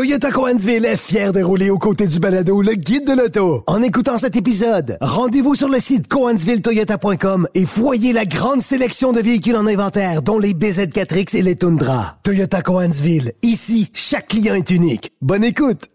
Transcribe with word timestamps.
Toyota 0.00 0.30
Coansville 0.30 0.86
est 0.86 0.96
fier 0.96 1.30
de 1.30 1.42
rouler 1.42 1.68
aux 1.68 1.76
côtés 1.76 2.06
du 2.06 2.20
balado 2.20 2.62
Le 2.62 2.72
Guide 2.72 3.06
de 3.06 3.12
l'Auto. 3.12 3.64
En 3.66 3.82
écoutant 3.82 4.16
cet 4.16 4.34
épisode, 4.34 4.96
rendez-vous 5.02 5.54
sur 5.54 5.68
le 5.68 5.78
site 5.78 6.08
coansvilletoyota.com 6.08 7.46
et 7.54 7.66
voyez 7.66 8.14
la 8.14 8.24
grande 8.24 8.62
sélection 8.62 9.12
de 9.12 9.20
véhicules 9.20 9.56
en 9.56 9.66
inventaire, 9.66 10.22
dont 10.22 10.38
les 10.38 10.54
BZ4X 10.54 11.36
et 11.36 11.42
les 11.42 11.54
Tundra. 11.54 12.16
Toyota 12.22 12.62
Coansville. 12.62 13.34
Ici, 13.42 13.90
chaque 13.92 14.28
client 14.28 14.54
est 14.54 14.70
unique. 14.70 15.12
Bonne 15.20 15.44
écoute! 15.44 15.90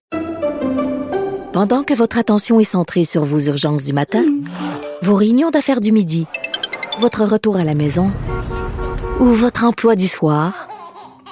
Pendant 1.52 1.82
que 1.82 1.96
votre 1.96 2.20
attention 2.20 2.60
est 2.60 2.64
centrée 2.64 3.06
sur 3.06 3.26
vos 3.26 3.40
urgences 3.40 3.86
du 3.86 3.94
matin, 3.94 4.24
vos 5.02 5.16
réunions 5.16 5.50
d'affaires 5.50 5.82
du 5.82 5.92
midi, 5.92 6.28
votre 7.00 7.24
retour 7.24 7.58
à 7.58 7.64
la 7.64 7.74
maison 7.74 8.14
ou 9.20 9.26
votre 9.26 9.64
emploi 9.64 9.96
du 9.96 10.08
soir, 10.08 10.68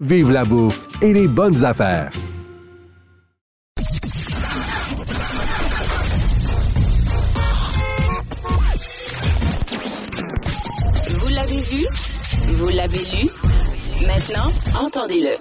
vive 0.00 0.30
la 0.30 0.44
bouffe 0.44 0.86
et 1.02 1.12
les 1.12 1.28
bonnes 1.28 1.64
affaires. 1.64 2.10
Vous 11.18 11.28
l'avez 11.28 11.60
vu, 11.60 11.86
vous 12.54 12.68
l'avez 12.68 12.98
lu. 12.98 13.28
Maintenant, 14.06 14.50
entendez-le. 14.78 15.36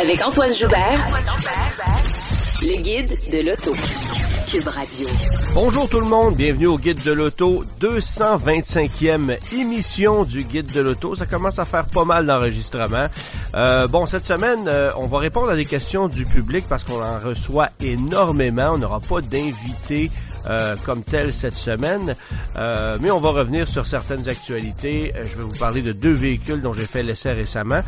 Avec 0.00 0.26
Antoine 0.26 0.52
Joubert, 0.54 1.06
le 2.62 2.82
guide 2.82 3.18
de 3.30 3.48
l'auto. 3.48 3.72
Cube 4.48 4.68
Radio. 4.68 5.06
Bonjour 5.56 5.88
tout 5.88 6.00
le 6.00 6.06
monde, 6.06 6.34
bienvenue 6.34 6.66
au 6.66 6.76
Guide 6.76 7.02
de 7.02 7.12
l'Auto, 7.12 7.64
225e 7.80 9.38
émission 9.54 10.24
du 10.24 10.44
Guide 10.44 10.70
de 10.70 10.82
l'Auto. 10.82 11.14
Ça 11.14 11.24
commence 11.24 11.58
à 11.58 11.64
faire 11.64 11.86
pas 11.86 12.04
mal 12.04 12.26
d'enregistrements. 12.26 13.06
Euh, 13.54 13.88
bon, 13.88 14.04
cette 14.04 14.26
semaine, 14.26 14.68
euh, 14.68 14.90
on 14.98 15.06
va 15.06 15.18
répondre 15.18 15.48
à 15.48 15.56
des 15.56 15.64
questions 15.64 16.08
du 16.08 16.26
public 16.26 16.66
parce 16.68 16.84
qu'on 16.84 17.02
en 17.02 17.18
reçoit 17.18 17.70
énormément. 17.80 18.72
On 18.74 18.78
n'aura 18.78 19.00
pas 19.00 19.22
d'invités 19.22 20.10
euh, 20.48 20.76
comme 20.84 21.02
tel 21.02 21.32
cette 21.32 21.56
semaine. 21.56 22.14
Euh, 22.56 22.98
mais 23.00 23.10
on 23.10 23.20
va 23.20 23.30
revenir 23.30 23.68
sur 23.68 23.86
certaines 23.86 24.28
actualités. 24.28 25.12
Euh, 25.16 25.24
je 25.28 25.36
vais 25.36 25.42
vous 25.42 25.58
parler 25.58 25.82
de 25.82 25.92
deux 25.92 26.12
véhicules 26.12 26.60
dont 26.60 26.72
j'ai 26.72 26.86
fait 26.86 27.02
l'essai 27.02 27.32
récemment. 27.32 27.80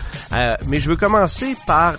mais 0.67 0.81
je 0.81 0.89
veux 0.89 0.97
commencer 0.97 1.57
par 1.67 1.95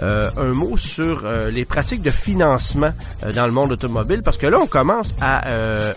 un 0.00 0.52
mot 0.52 0.76
sur 0.76 1.26
les 1.50 1.64
pratiques 1.64 2.02
de 2.02 2.10
financement 2.10 2.92
dans 3.34 3.46
le 3.46 3.52
monde 3.52 3.72
automobile 3.72 4.22
parce 4.22 4.38
que 4.38 4.46
là, 4.46 4.58
on 4.60 4.66
commence 4.66 5.14
à 5.20 5.44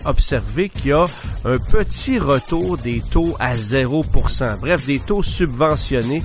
observer 0.06 0.70
qu'il 0.70 0.88
y 0.88 0.94
a 0.94 1.06
un 1.46 1.58
petit 1.58 2.20
retour 2.20 2.78
des 2.78 3.02
taux 3.12 3.36
à 3.40 3.56
0%. 3.56 4.58
Bref, 4.60 4.86
des 4.86 5.00
taux 5.00 5.24
subventionnés 5.24 6.24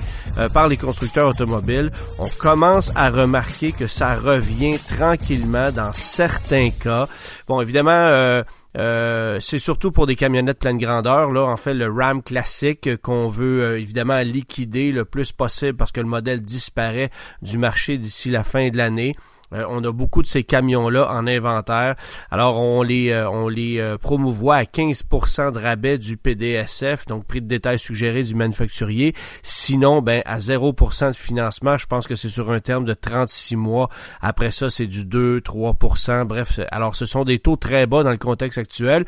par 0.53 0.67
les 0.67 0.77
constructeurs 0.77 1.29
automobiles. 1.29 1.91
On 2.19 2.27
commence 2.37 2.91
à 2.95 3.09
remarquer 3.09 3.71
que 3.71 3.87
ça 3.87 4.15
revient 4.15 4.77
tranquillement 4.77 5.71
dans 5.71 5.93
certains 5.93 6.69
cas. 6.69 7.07
Bon, 7.47 7.61
évidemment, 7.61 7.91
euh, 7.91 8.43
euh, 8.77 9.39
c'est 9.39 9.59
surtout 9.59 9.91
pour 9.91 10.05
des 10.05 10.15
camionnettes 10.15 10.59
pleine 10.59 10.77
grandeur. 10.77 11.31
Là, 11.31 11.41
en 11.41 11.57
fait, 11.57 11.73
le 11.73 11.91
Ram 11.91 12.21
classique 12.21 13.01
qu'on 13.01 13.27
veut 13.27 13.63
euh, 13.63 13.79
évidemment 13.79 14.19
liquider 14.19 14.91
le 14.91 15.05
plus 15.05 15.31
possible 15.31 15.75
parce 15.77 15.91
que 15.91 16.01
le 16.01 16.07
modèle 16.07 16.41
disparaît 16.41 17.09
du 17.41 17.57
marché 17.57 17.97
d'ici 17.97 18.29
la 18.29 18.43
fin 18.43 18.69
de 18.69 18.77
l'année. 18.77 19.15
Euh, 19.53 19.65
on 19.69 19.83
a 19.83 19.91
beaucoup 19.91 20.21
de 20.21 20.27
ces 20.27 20.43
camions-là 20.43 21.09
en 21.11 21.25
inventaire. 21.25 21.95
Alors, 22.31 22.59
on 22.59 22.83
les, 22.83 23.11
euh, 23.11 23.29
on 23.29 23.47
les 23.47 23.79
euh, 23.79 23.97
promouvoit 23.97 24.57
à 24.57 24.63
15% 24.63 25.51
de 25.53 25.59
rabais 25.59 25.97
du 25.97 26.17
PDSF, 26.17 27.05
donc 27.05 27.25
prix 27.25 27.41
de 27.41 27.47
détail 27.47 27.79
suggéré 27.79 28.23
du 28.23 28.35
manufacturier. 28.35 29.13
Sinon, 29.43 30.01
ben 30.01 30.21
à 30.25 30.39
0% 30.39 31.11
de 31.11 31.15
financement, 31.15 31.77
je 31.77 31.85
pense 31.85 32.07
que 32.07 32.15
c'est 32.15 32.29
sur 32.29 32.51
un 32.51 32.59
terme 32.59 32.85
de 32.85 32.93
36 32.93 33.55
mois. 33.55 33.89
Après 34.21 34.51
ça, 34.51 34.69
c'est 34.69 34.87
du 34.87 35.05
2-3%. 35.05 36.25
Bref, 36.25 36.59
alors 36.71 36.95
ce 36.95 37.05
sont 37.05 37.23
des 37.23 37.39
taux 37.39 37.55
très 37.55 37.87
bas 37.87 38.03
dans 38.03 38.11
le 38.11 38.17
contexte 38.17 38.57
actuel. 38.57 39.05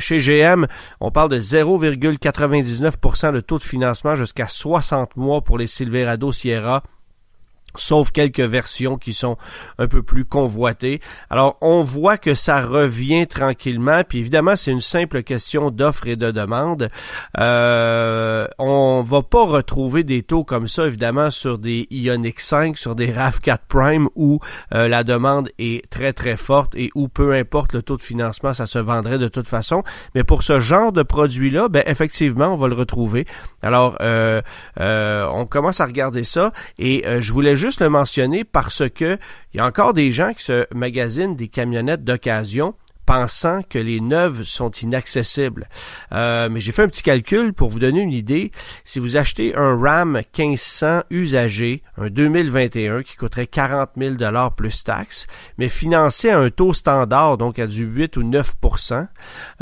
chez 0.00 0.18
GM, 0.18 0.66
on 1.00 1.10
parle 1.10 1.30
de 1.30 1.38
0,99% 1.38 3.32
de 3.32 3.40
taux 3.40 3.58
de 3.58 3.62
financement 3.62 4.16
jusqu'à 4.16 4.48
60 4.48 5.16
mois 5.16 5.40
pour 5.40 5.56
les 5.56 5.66
Silverado 5.66 6.30
Sierra 6.32 6.82
sauf 7.76 8.10
quelques 8.10 8.40
versions 8.40 8.96
qui 8.96 9.14
sont 9.14 9.36
un 9.78 9.86
peu 9.86 10.02
plus 10.02 10.24
convoitées. 10.24 11.00
Alors, 11.30 11.56
on 11.60 11.82
voit 11.82 12.18
que 12.18 12.34
ça 12.34 12.62
revient 12.62 13.26
tranquillement, 13.26 14.02
puis 14.08 14.18
évidemment, 14.18 14.56
c'est 14.56 14.70
une 14.70 14.80
simple 14.80 15.22
question 15.22 15.70
d'offre 15.70 16.06
et 16.06 16.16
de 16.16 16.30
demande. 16.30 16.90
Euh, 17.38 18.46
on 18.58 19.02
va 19.02 19.22
pas 19.22 19.44
retrouver 19.44 20.04
des 20.04 20.22
taux 20.22 20.44
comme 20.44 20.68
ça, 20.68 20.86
évidemment, 20.86 21.30
sur 21.30 21.58
des 21.58 21.86
Ioniq 21.90 22.40
5, 22.40 22.76
sur 22.76 22.94
des 22.94 23.12
RAV4 23.12 23.58
Prime, 23.68 24.08
où 24.14 24.40
euh, 24.74 24.88
la 24.88 25.04
demande 25.04 25.50
est 25.58 25.88
très, 25.90 26.12
très 26.12 26.36
forte 26.36 26.74
et 26.74 26.90
où 26.94 27.08
peu 27.08 27.34
importe 27.34 27.74
le 27.74 27.82
taux 27.82 27.96
de 27.96 28.02
financement, 28.02 28.54
ça 28.54 28.66
se 28.66 28.78
vendrait 28.78 29.18
de 29.18 29.28
toute 29.28 29.48
façon. 29.48 29.82
Mais 30.14 30.24
pour 30.24 30.42
ce 30.42 30.60
genre 30.60 30.92
de 30.92 31.02
produit-là, 31.02 31.68
ben, 31.68 31.82
effectivement, 31.86 32.52
on 32.52 32.56
va 32.56 32.68
le 32.68 32.74
retrouver. 32.74 33.26
Alors, 33.62 33.96
euh, 34.00 34.40
euh 34.80 35.26
on 35.32 35.46
commence 35.46 35.80
à 35.80 35.86
regarder 35.86 36.24
ça, 36.24 36.52
et 36.78 37.06
euh, 37.06 37.20
je 37.20 37.32
voulais 37.32 37.56
juste 37.58 37.80
le 37.80 37.90
mentionner 37.90 38.44
parce 38.44 38.88
que 38.88 39.18
il 39.52 39.58
y 39.58 39.60
a 39.60 39.66
encore 39.66 39.92
des 39.92 40.12
gens 40.12 40.32
qui 40.32 40.44
se 40.44 40.66
magasinent 40.74 41.36
des 41.36 41.48
camionnettes 41.48 42.04
d'occasion 42.04 42.74
pensant 43.08 43.62
que 43.62 43.78
les 43.78 44.02
neuves 44.02 44.42
sont 44.42 44.70
inaccessibles. 44.70 45.66
Euh, 46.12 46.50
mais 46.50 46.60
j'ai 46.60 46.72
fait 46.72 46.82
un 46.82 46.88
petit 46.88 47.02
calcul 47.02 47.54
pour 47.54 47.70
vous 47.70 47.78
donner 47.78 48.02
une 48.02 48.12
idée. 48.12 48.52
Si 48.84 48.98
vous 48.98 49.16
achetez 49.16 49.56
un 49.56 49.80
RAM 49.80 50.20
1500 50.38 51.04
usagé, 51.08 51.82
un 51.96 52.10
2021 52.10 53.02
qui 53.02 53.16
coûterait 53.16 53.46
40 53.46 53.92
000 53.96 54.16
dollars 54.16 54.54
plus 54.54 54.84
taxes, 54.84 55.26
mais 55.56 55.68
financé 55.68 56.28
à 56.28 56.38
un 56.38 56.50
taux 56.50 56.74
standard, 56.74 57.38
donc 57.38 57.58
à 57.58 57.66
du 57.66 57.84
8 57.84 58.18
ou 58.18 58.24
9% 58.24 59.06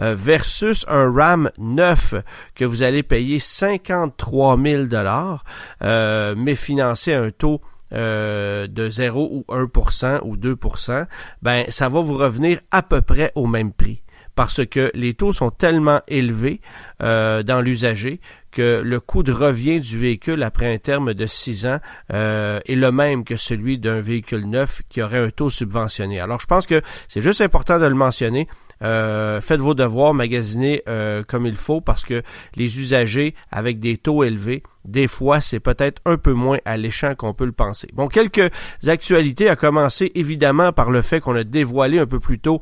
euh, 0.02 0.16
versus 0.16 0.84
un 0.88 1.08
RAM 1.12 1.48
9 1.56 2.16
que 2.56 2.64
vous 2.64 2.82
allez 2.82 3.04
payer 3.04 3.38
53 3.38 4.58
000 4.60 4.84
dollars, 4.86 5.44
euh, 5.82 6.34
mais 6.36 6.56
financé 6.56 7.14
à 7.14 7.22
un 7.22 7.30
taux 7.30 7.60
euh, 7.92 8.66
de 8.66 8.88
0 8.88 9.28
ou 9.32 9.44
1% 9.48 10.20
ou 10.22 10.36
2%, 10.36 11.06
ben 11.42 11.64
ça 11.68 11.88
va 11.88 12.00
vous 12.00 12.16
revenir 12.16 12.60
à 12.70 12.82
peu 12.82 13.00
près 13.00 13.32
au 13.34 13.46
même 13.46 13.72
prix 13.72 14.02
parce 14.36 14.64
que 14.66 14.92
les 14.94 15.14
taux 15.14 15.32
sont 15.32 15.50
tellement 15.50 16.02
élevés 16.06 16.60
euh, 17.02 17.42
dans 17.42 17.60
l'usager 17.60 18.20
que 18.52 18.82
le 18.84 19.00
coût 19.00 19.22
de 19.22 19.32
revient 19.32 19.80
du 19.80 19.98
véhicule 19.98 20.42
après 20.42 20.72
un 20.72 20.78
terme 20.78 21.14
de 21.14 21.26
6 21.26 21.66
ans 21.66 21.80
euh, 22.12 22.60
est 22.66 22.76
le 22.76 22.92
même 22.92 23.24
que 23.24 23.36
celui 23.36 23.78
d'un 23.78 24.00
véhicule 24.00 24.48
neuf 24.48 24.82
qui 24.88 25.02
aurait 25.02 25.18
un 25.18 25.30
taux 25.30 25.50
subventionné. 25.50 26.20
Alors 26.20 26.40
je 26.40 26.46
pense 26.46 26.66
que 26.66 26.82
c'est 27.08 27.22
juste 27.22 27.40
important 27.40 27.78
de 27.80 27.86
le 27.86 27.94
mentionner. 27.94 28.46
Euh, 28.82 29.40
faites 29.40 29.60
vos 29.60 29.74
devoirs, 29.74 30.14
magasinez 30.14 30.82
euh, 30.88 31.22
comme 31.26 31.46
il 31.46 31.56
faut 31.56 31.80
parce 31.80 32.04
que 32.04 32.22
les 32.56 32.78
usagers 32.80 33.34
avec 33.50 33.78
des 33.78 33.96
taux 33.96 34.24
élevés, 34.24 34.62
des 34.84 35.08
fois, 35.08 35.40
c'est 35.40 35.60
peut-être 35.60 36.00
un 36.04 36.16
peu 36.16 36.32
moins 36.32 36.58
alléchant 36.64 37.14
qu'on 37.14 37.34
peut 37.34 37.46
le 37.46 37.52
penser. 37.52 37.88
Bon, 37.94 38.08
quelques 38.08 38.50
actualités 38.86 39.48
à 39.48 39.56
commencer 39.56 40.12
évidemment 40.14 40.72
par 40.72 40.90
le 40.90 41.02
fait 41.02 41.20
qu'on 41.20 41.34
a 41.34 41.44
dévoilé 41.44 41.98
un 41.98 42.06
peu 42.06 42.20
plus 42.20 42.38
tôt 42.38 42.60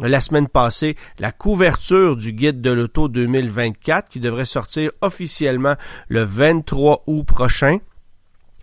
la 0.00 0.20
semaine 0.20 0.48
passée 0.48 0.96
la 1.18 1.30
couverture 1.30 2.16
du 2.16 2.32
guide 2.32 2.60
de 2.60 2.70
l'auto 2.70 3.08
2024 3.08 4.08
qui 4.08 4.20
devrait 4.20 4.44
sortir 4.44 4.90
officiellement 5.00 5.76
le 6.08 6.24
23 6.24 7.04
août 7.06 7.24
prochain. 7.24 7.78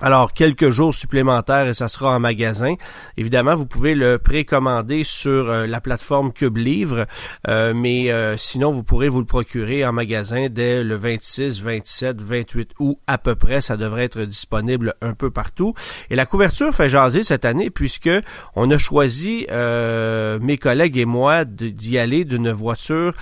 Alors, 0.04 0.34
quelques 0.34 0.72
jours 0.72 0.96
supplémentaires 0.96 1.68
et 1.68 1.76
ça 1.76 1.88
sera 1.88 2.16
en 2.16 2.20
magasin. 2.20 2.74
Évidemment, 3.18 3.54
vous 3.54 3.68
pouvez 3.68 3.94
le 3.94 4.18
précommander 4.18 5.04
sur 5.04 5.48
euh, 5.48 5.68
la 5.68 5.80
plateforme 5.80 6.34
Cube 6.34 6.58
Livre, 6.58 7.06
euh, 7.48 7.72
mais 7.76 8.12
euh, 8.12 8.36
sinon, 8.36 8.72
vous 8.72 8.82
pourrez 8.82 9.10
vous 9.10 9.20
le 9.20 9.26
procurer 9.26 9.86
en 9.86 9.92
magasin 9.92 10.48
dès 10.50 10.84
le 10.84 10.96
26, 10.96 11.62
27, 11.62 12.20
28 12.20 12.72
août 12.80 12.98
à 13.06 13.20
peu 13.20 13.36
près. 13.36 13.62
Ça 13.62 13.78
devrait 13.78 14.06
être 14.06 14.22
disponible 14.22 14.96
un 15.02 15.14
peu 15.14 15.30
partout. 15.30 15.76
Et 16.10 16.16
la 16.16 16.26
couverture 16.26 16.74
fait 16.74 16.90
jaser 16.90 17.22
cette 17.24 17.46
année 17.46 17.70
puisque 17.70 18.10
on 18.56 18.72
a 18.72 18.80
choisi, 18.80 19.46
mes 19.52 20.58
collègues 20.58 20.98
et 20.98 21.06
moi, 21.06 21.46
d'y 21.46 22.00
aller 22.00 22.26
d'une 22.26 22.52
voiture 22.52 23.14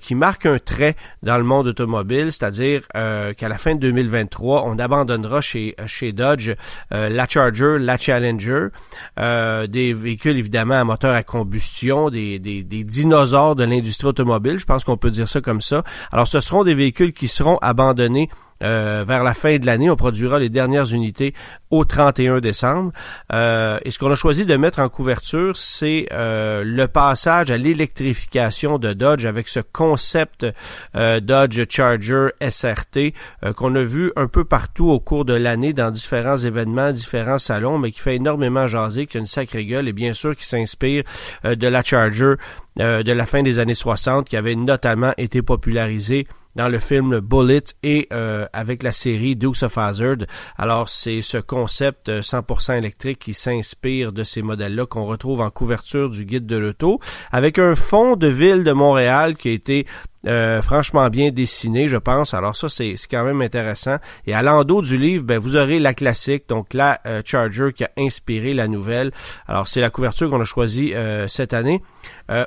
qui 0.00 0.14
marque 0.14 0.46
un 0.46 0.58
trait 0.58 0.94
dans 1.24 1.38
le 1.38 1.44
monde 1.44 1.66
automobile, 1.66 2.30
c'est-à-dire 2.30 2.86
qu'à 2.88 3.48
la 3.48 3.58
fin 3.58 3.74
de 3.74 3.80
2023, 3.80 4.64
on 4.66 4.78
abandonnera 4.78 5.40
chez 5.40 5.74
chez 5.95 5.95
Dodge, 6.02 6.50
la 6.90 7.28
Charger, 7.28 7.76
la 7.78 7.96
Challenger, 7.96 8.68
des 9.16 9.92
véhicules 9.92 10.38
évidemment 10.38 10.74
à 10.74 10.84
moteur 10.84 11.14
à 11.14 11.22
combustion, 11.22 12.10
des, 12.10 12.38
des, 12.38 12.62
des 12.62 12.84
dinosaures 12.84 13.56
de 13.56 13.64
l'industrie 13.64 14.08
automobile, 14.08 14.58
je 14.58 14.66
pense 14.66 14.84
qu'on 14.84 14.96
peut 14.96 15.10
dire 15.10 15.28
ça 15.28 15.40
comme 15.40 15.60
ça. 15.60 15.82
Alors 16.12 16.28
ce 16.28 16.40
seront 16.40 16.64
des 16.64 16.74
véhicules 16.74 17.12
qui 17.12 17.28
seront 17.28 17.58
abandonnés 17.58 18.28
euh, 18.62 19.04
vers 19.06 19.22
la 19.22 19.34
fin 19.34 19.58
de 19.58 19.66
l'année. 19.66 19.90
On 19.90 19.96
produira 19.96 20.38
les 20.38 20.48
dernières 20.48 20.92
unités 20.92 21.34
au 21.70 21.84
31 21.84 22.40
décembre. 22.40 22.92
Euh, 23.32 23.78
et 23.84 23.90
ce 23.90 23.98
qu'on 23.98 24.10
a 24.10 24.14
choisi 24.14 24.46
de 24.46 24.56
mettre 24.56 24.78
en 24.78 24.88
couverture, 24.88 25.56
c'est 25.56 26.08
euh, 26.12 26.64
le 26.64 26.88
passage 26.88 27.50
à 27.50 27.58
l'électrification 27.58 28.78
de 28.78 28.92
Dodge 28.92 29.26
avec 29.26 29.48
ce 29.48 29.60
concept 29.60 30.46
Dodge 30.94 31.60
Charger 31.68 32.28
SRT 32.40 33.12
qu'on 33.56 33.74
a 33.74 33.82
vu 33.82 34.12
un 34.16 34.26
peu 34.26 34.44
partout 34.44 34.90
au 34.90 35.00
cours 35.00 35.24
de 35.24 35.34
l'année 35.34 35.72
dans 35.72 35.90
différents 35.90 36.36
événements, 36.36 36.92
différents 36.92 37.38
salons, 37.38 37.78
mais 37.78 37.90
qui 37.90 38.00
fait 38.00 38.16
énormément 38.16 38.66
jaser, 38.66 39.06
qui 39.06 39.16
a 39.16 39.20
une 39.20 39.26
sacrée 39.26 39.66
gueule 39.66 39.88
et 39.88 39.92
bien 39.92 40.14
sûr 40.14 40.34
qui 40.34 40.46
s'inspire 40.46 41.02
de 41.44 41.66
la 41.66 41.82
Charger 41.82 42.34
de 42.76 43.12
la 43.12 43.26
fin 43.26 43.42
des 43.42 43.58
années 43.58 43.74
60 43.74 44.28
qui 44.28 44.36
avait 44.36 44.54
notamment 44.54 45.12
été 45.16 45.42
popularisée 45.42 46.26
dans 46.56 46.68
le 46.68 46.78
film 46.78 47.20
Bullet 47.20 47.62
et 47.82 48.08
euh, 48.12 48.46
avec 48.52 48.82
la 48.82 48.92
série 48.92 49.36
Dukes 49.36 49.62
of 49.62 49.78
Hazzard. 49.78 50.16
Alors 50.56 50.88
c'est 50.88 51.22
ce 51.22 51.38
concept 51.38 52.08
100% 52.08 52.72
euh, 52.72 52.78
électrique 52.78 53.18
qui 53.18 53.34
s'inspire 53.34 54.12
de 54.12 54.24
ces 54.24 54.42
modèles-là 54.42 54.86
qu'on 54.86 55.04
retrouve 55.04 55.42
en 55.42 55.50
couverture 55.50 56.10
du 56.10 56.24
guide 56.24 56.46
de 56.46 56.56
l'auto 56.56 56.98
avec 57.30 57.58
un 57.58 57.74
fond 57.74 58.16
de 58.16 58.26
ville 58.26 58.64
de 58.64 58.72
Montréal 58.72 59.36
qui 59.36 59.50
a 59.50 59.52
été 59.52 59.86
euh, 60.26 60.60
franchement 60.60 61.08
bien 61.08 61.30
dessiné, 61.30 61.88
je 61.88 61.96
pense. 61.96 62.34
Alors 62.34 62.56
ça, 62.56 62.68
c'est 62.68 62.94
quand 63.10 63.24
même 63.24 63.42
intéressant. 63.42 63.96
Et 64.26 64.34
à 64.34 64.42
l'endos 64.42 64.82
du 64.82 64.96
livre, 64.96 65.24
ben, 65.24 65.38
vous 65.38 65.56
aurez 65.56 65.78
la 65.78 65.94
classique, 65.94 66.44
donc 66.48 66.74
la 66.74 67.00
euh, 67.06 67.22
Charger 67.24 67.72
qui 67.74 67.84
a 67.84 67.90
inspiré 67.98 68.54
la 68.54 68.66
nouvelle. 68.66 69.12
Alors 69.46 69.68
c'est 69.68 69.80
la 69.80 69.90
couverture 69.90 70.28
qu'on 70.28 70.40
a 70.40 70.44
choisie 70.44 70.94
euh, 70.94 71.28
cette 71.28 71.54
année. 71.54 71.82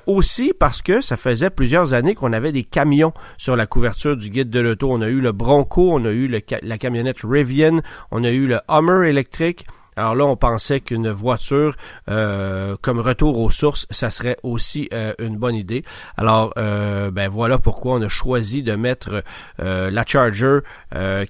aussi 0.08 0.54
parce 0.58 0.82
que 0.82 1.02
ça 1.02 1.18
faisait 1.18 1.50
plusieurs 1.50 1.94
années 1.94 2.16
qu'on 2.16 2.34
avait 2.34 2.52
des 2.52 2.64
camions 2.64 3.14
sur 3.38 3.56
la 3.56 3.66
couverture 3.66 4.18
du 4.18 4.30
guide 4.30 4.50
de 4.50 4.60
l'auto. 4.60 4.90
On 4.92 5.02
a 5.02 5.08
eu 5.08 5.22
le 5.22 5.32
Bronco, 5.32 5.92
on 5.94 6.04
a 6.06 6.12
eu 6.12 6.28
la 6.28 6.78
camionnette 6.78 7.20
Rivian, 7.24 7.82
on 8.12 8.24
a 8.24 8.30
eu 8.30 8.46
le 8.46 8.60
Hummer 8.68 9.08
électrique. 9.08 9.66
Alors 10.00 10.16
là, 10.16 10.26
on 10.26 10.38
pensait 10.38 10.80
qu'une 10.80 11.12
voiture 11.12 11.76
euh, 12.10 12.78
comme 12.82 13.02
retour 13.02 13.38
aux 13.38 13.50
sources, 13.50 13.86
ça 13.90 14.10
serait 14.10 14.38
aussi 14.44 14.88
euh, 14.94 15.12
une 15.20 15.36
bonne 15.36 15.56
idée. 15.56 15.84
Alors, 16.16 16.54
euh, 16.58 17.12
ben 17.12 17.28
voilà 17.28 17.58
pourquoi 17.58 17.96
on 17.96 18.02
a 18.02 18.08
choisi 18.08 18.64
de 18.64 18.76
mettre 18.76 19.24
la 19.58 20.06
Charger, 20.06 20.60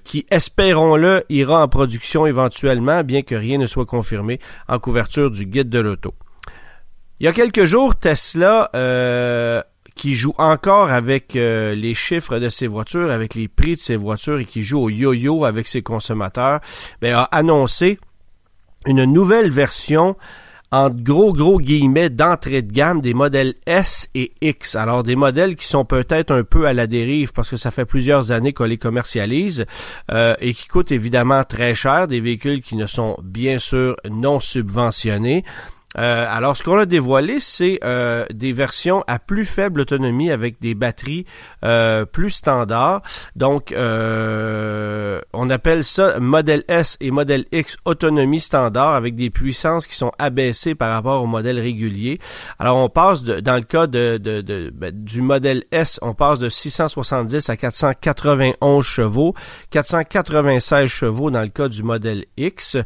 qui, 0.04 0.24
espérons-le, 0.30 1.24
ira 1.28 1.64
en 1.64 1.68
production 1.68 2.26
éventuellement, 2.26 3.02
bien 3.02 3.22
que 3.22 3.34
rien 3.34 3.58
ne 3.58 3.66
soit 3.66 3.86
confirmé, 3.86 4.38
en 4.68 4.78
couverture 4.78 5.32
du 5.32 5.46
guide 5.46 5.68
de 5.68 5.80
l'auto. 5.80 6.14
Il 7.18 7.24
y 7.24 7.28
a 7.28 7.32
quelques 7.32 7.64
jours, 7.64 7.96
Tesla 7.96 8.70
qui 9.96 10.14
joue 10.14 10.34
encore 10.38 10.90
avec 10.90 11.34
les 11.34 11.94
chiffres 11.94 12.38
de 12.38 12.48
ses 12.48 12.68
voitures, 12.68 13.10
avec 13.10 13.34
les 13.34 13.48
prix 13.48 13.74
de 13.74 13.80
ses 13.80 13.96
voitures 13.96 14.38
et 14.38 14.44
qui 14.44 14.62
joue 14.62 14.78
au 14.78 14.90
yo-yo 14.90 15.44
avec 15.44 15.66
ses 15.66 15.82
consommateurs, 15.82 16.60
ben, 17.00 17.16
a 17.16 17.24
annoncé 17.24 17.98
une 18.86 19.04
nouvelle 19.04 19.50
version 19.50 20.16
en 20.72 20.88
gros 20.88 21.32
gros 21.32 21.58
guillemets 21.58 22.10
d'entrée 22.10 22.62
de 22.62 22.72
gamme 22.72 23.00
des 23.00 23.14
modèles 23.14 23.54
S 23.66 24.08
et 24.14 24.32
X. 24.40 24.76
Alors 24.76 25.02
des 25.02 25.16
modèles 25.16 25.56
qui 25.56 25.66
sont 25.66 25.84
peut-être 25.84 26.30
un 26.30 26.44
peu 26.44 26.66
à 26.66 26.72
la 26.72 26.86
dérive 26.86 27.32
parce 27.32 27.50
que 27.50 27.56
ça 27.56 27.70
fait 27.70 27.84
plusieurs 27.84 28.30
années 28.30 28.52
qu'on 28.52 28.64
les 28.64 28.78
commercialise 28.78 29.66
euh, 30.12 30.34
et 30.40 30.54
qui 30.54 30.68
coûtent 30.68 30.92
évidemment 30.92 31.42
très 31.44 31.74
cher, 31.74 32.06
des 32.06 32.20
véhicules 32.20 32.62
qui 32.62 32.76
ne 32.76 32.86
sont 32.86 33.16
bien 33.22 33.58
sûr 33.58 33.96
non 34.08 34.38
subventionnés. 34.38 35.44
Euh, 35.98 36.26
alors, 36.28 36.56
ce 36.56 36.62
qu'on 36.62 36.78
a 36.78 36.86
dévoilé, 36.86 37.40
c'est 37.40 37.80
euh, 37.84 38.24
des 38.32 38.52
versions 38.52 39.02
à 39.06 39.18
plus 39.18 39.44
faible 39.44 39.80
autonomie 39.80 40.30
avec 40.30 40.60
des 40.60 40.74
batteries 40.74 41.24
euh, 41.64 42.04
plus 42.04 42.30
standards. 42.30 43.02
Donc, 43.36 43.74
on 43.76 45.50
appelle 45.50 45.84
ça 45.84 46.18
modèle 46.20 46.64
S 46.68 46.96
et 47.00 47.10
modèle 47.10 47.44
X 47.52 47.76
autonomie 47.84 48.40
standard 48.40 48.94
avec 48.94 49.14
des 49.14 49.30
puissances 49.30 49.86
qui 49.86 49.96
sont 49.96 50.12
abaissées 50.18 50.74
par 50.74 50.92
rapport 50.92 51.22
au 51.22 51.26
modèle 51.26 51.58
régulier. 51.58 52.20
Alors, 52.58 52.76
on 52.76 52.88
passe 52.88 53.22
de, 53.22 53.40
dans 53.40 53.56
le 53.56 53.62
cas 53.62 53.86
de, 53.86 54.18
de, 54.18 54.70
ben, 54.74 54.92
du 54.92 55.22
modèle 55.22 55.64
S, 55.72 55.98
on 56.02 56.14
passe 56.14 56.38
de 56.38 56.48
670 56.48 57.48
à 57.48 57.56
491 57.56 58.84
chevaux, 58.84 59.34
496 59.70 60.86
chevaux 60.86 61.30
dans 61.30 61.42
le 61.42 61.48
cas 61.48 61.68
du 61.68 61.82
modèle 61.82 62.24
X. 62.36 62.76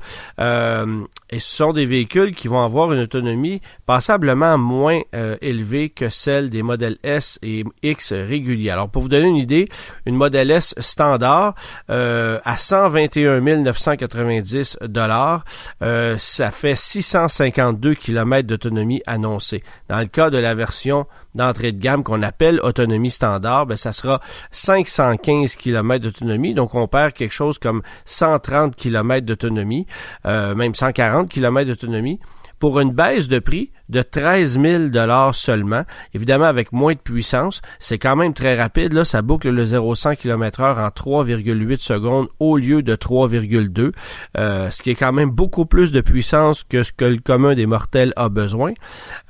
et 1.31 1.41
ce 1.41 1.57
sont 1.57 1.73
des 1.73 1.87
véhicules 1.87 2.35
qui 2.35 2.49
vont 2.49 2.63
avoir 2.63 2.93
une 2.93 3.01
autonomie 3.01 3.61
passablement 3.87 4.59
moins 4.59 5.01
euh, 5.15 5.37
élevée 5.41 5.89
que 5.91 6.09
celle 6.09 6.51
des 6.51 6.63
modèles 6.63 6.99
S 7.03 7.39
et 7.43 7.65
X 7.83 8.13
réguliers. 8.13 8.71
Alors, 8.71 8.89
pour 8.89 9.03
vous 9.03 9.09
donner 9.09 9.29
une 9.29 9.37
idée, 9.37 9.69
une 10.07 10.17
modèle 10.17 10.51
S 10.51 10.75
standard 10.79 11.55
euh, 11.91 12.39
à 12.45 12.57
121 12.57 13.41
990 13.41 14.79
dollars, 14.83 15.45
euh, 15.83 16.17
ça 16.19 16.51
fait 16.51 16.77
652 16.77 17.95
km 17.95 18.47
d'autonomie 18.47 19.03
annoncée. 19.07 19.63
Dans 19.89 19.99
le 19.99 20.07
cas 20.07 20.31
de 20.31 20.39
la 20.39 20.55
version 20.55 21.07
d'entrée 21.35 21.73
de 21.73 21.79
gamme 21.79 22.03
qu'on 22.03 22.23
appelle 22.23 22.61
autonomie 22.61 23.11
standard, 23.11 23.67
ben, 23.67 23.77
ça 23.77 23.93
sera 23.93 24.21
515 24.53 25.57
km 25.57 26.05
d'autonomie. 26.05 26.55
Donc, 26.55 26.75
on 26.75 26.87
perd 26.87 27.13
quelque 27.13 27.33
chose 27.33 27.59
comme 27.59 27.83
130 28.05 28.77
km 28.77 29.27
d'autonomie, 29.27 29.87
même 30.25 30.75
140 30.75 31.29
km 31.29 31.69
d'autonomie 31.69 32.21
pour 32.59 32.81
une 32.81 32.93
baisse 32.93 33.29
de 33.29 33.39
prix 33.41 33.73
de 33.89 34.03
13 34.03 34.61
000 34.61 35.33
seulement. 35.33 35.85
Évidemment, 36.15 36.45
avec 36.45 36.73
moins 36.73 36.95
de 36.95 36.99
puissance, 36.99 37.63
c'est 37.79 37.99
quand 37.99 38.17
même 38.17 38.35
très 38.35 38.57
rapide. 38.57 38.93
Là, 38.93 39.05
ça 39.05 39.23
boucle 39.23 39.51
le 39.51 39.65
0-100 39.65 40.17
km 40.17 40.61
heure 40.61 40.79
en 40.79 40.89
3,8 40.89 41.81
secondes 41.81 42.29
au 42.39 42.57
lieu 42.57 42.83
de 42.83 42.97
3,2, 42.97 43.93
euh, 44.37 44.71
ce 44.71 44.83
qui 44.83 44.91
est 44.91 44.95
quand 44.95 45.13
même 45.13 45.31
beaucoup 45.31 45.67
plus 45.67 45.93
de 45.93 46.01
puissance 46.01 46.65
que 46.65 46.83
ce 46.83 46.93
que 46.93 47.05
le 47.05 47.19
commun 47.19 47.55
des 47.55 47.67
mortels 47.67 48.13
a 48.17 48.29
besoin. 48.29 48.73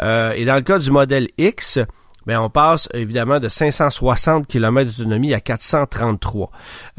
Euh, 0.00 0.32
et 0.32 0.44
dans 0.44 0.56
le 0.56 0.62
cas 0.62 0.78
du 0.78 0.90
modèle 0.90 1.28
X, 1.38 1.78
ben 2.26 2.40
on 2.40 2.50
passe 2.50 2.88
évidemment 2.94 3.40
de 3.40 3.48
560 3.48 4.46
km 4.46 4.90
d'autonomie 4.90 5.34
à 5.34 5.40
433. 5.40 6.50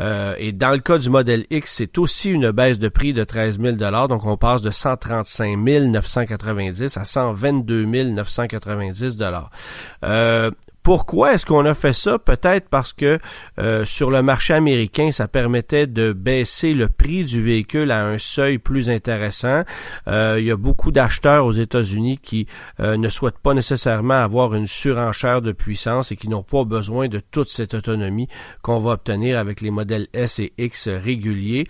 Euh, 0.02 0.36
et 0.38 0.52
dans 0.52 0.72
le 0.72 0.80
cas 0.80 0.98
du 0.98 1.10
modèle 1.10 1.46
X, 1.50 1.76
c'est 1.78 1.98
aussi 1.98 2.32
une 2.32 2.52
baisse 2.52 2.80
de 2.80 2.90
prix 2.90 3.14
de 3.14 3.24
13 3.24 3.60
000 3.60 3.76
donc 4.08 4.26
on 4.26 4.38
passe 4.38 4.62
de 4.62 4.72
135 4.72 5.58
990 5.58 6.98
à 6.98 7.06
122 7.06 7.86
990 7.86 9.18
euh, 10.04 10.52
pourquoi 10.86 11.34
est-ce 11.34 11.48
qu'on 11.48 11.66
a 11.66 11.74
fait 11.74 11.94
ça? 11.94 12.20
Peut-être 12.20 12.70
parce 12.70 12.94
que 12.94 13.18
euh, 13.58 13.86
sur 13.86 14.12
le 14.12 14.22
marché 14.22 14.54
américain, 14.54 15.12
ça 15.12 15.28
permettait 15.28 15.88
de 15.88 16.14
baisser 16.14 16.76
le 16.76 16.90
prix 16.90 17.24
du 17.24 17.42
véhicule 17.42 17.90
à 17.90 18.06
un 18.06 18.20
seuil 18.20 18.60
plus 18.60 18.88
intéressant. 18.92 19.64
Euh, 20.08 20.36
il 20.38 20.46
y 20.46 20.52
a 20.52 20.56
beaucoup 20.56 20.92
d'acheteurs 20.92 21.48
aux 21.48 21.54
États-Unis 21.54 22.20
qui 22.22 22.46
euh, 22.82 22.98
ne 22.98 23.10
souhaitent 23.10 23.40
pas 23.40 23.56
nécessairement 23.56 24.14
avoir 24.14 24.54
une 24.54 24.68
surenchère 24.68 25.42
de 25.42 25.54
puissance 25.54 26.12
et 26.12 26.18
qui 26.18 26.30
n'ont 26.30 26.44
pas 26.44 26.66
besoin 26.66 27.08
de 27.08 27.20
toute 27.20 27.50
cette 27.50 27.74
autonomie 27.74 28.28
qu'on 28.62 28.78
va 28.78 28.92
obtenir 28.92 29.40
avec 29.40 29.62
les 29.62 29.72
modèles 29.72 30.06
S 30.14 30.38
et 30.38 30.54
X 30.60 30.88
réguliers. 30.90 31.66